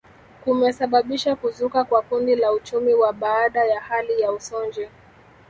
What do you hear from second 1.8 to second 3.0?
kwa kundi la uchumi